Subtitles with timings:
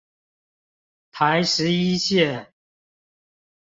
[1.11, 2.47] 台十一線